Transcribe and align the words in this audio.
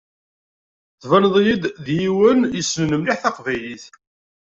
Tbaneḍ-iyi-d 1.01 1.63
d 1.85 1.87
yiwen 1.99 2.39
yessnen 2.55 2.93
mliḥ 2.97 3.17
taqbaylit. 3.23 3.85